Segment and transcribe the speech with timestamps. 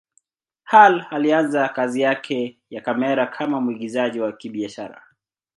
[0.63, 5.01] Hall alianza kazi yake ya kamera kama mwigizaji wa kibiashara.